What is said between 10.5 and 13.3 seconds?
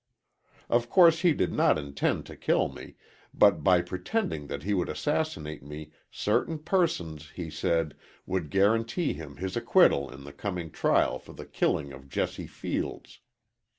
trial for the killing of Jesse Fields.